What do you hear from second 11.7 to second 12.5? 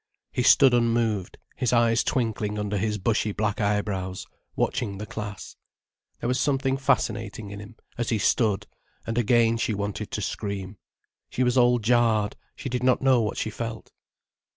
jarred,